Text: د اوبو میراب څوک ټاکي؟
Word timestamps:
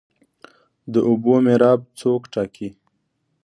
د 0.93 0.95
اوبو 1.09 1.33
میراب 1.45 1.79
څوک 1.99 2.21
ټاکي؟ 2.33 2.69